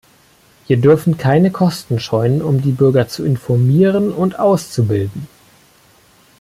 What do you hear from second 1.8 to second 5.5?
scheuen, um die Bürger zu informieren und auszubilden.